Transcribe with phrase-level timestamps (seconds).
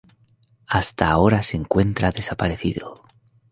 [0.65, 3.03] Hasta ahora se encuentra desaparecido.